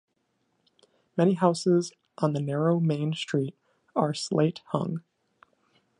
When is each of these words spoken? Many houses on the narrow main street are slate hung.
Many 1.15 1.35
houses 1.35 1.91
on 2.17 2.33
the 2.33 2.41
narrow 2.41 2.79
main 2.79 3.13
street 3.13 3.55
are 3.95 4.15
slate 4.15 4.61
hung. 4.71 5.03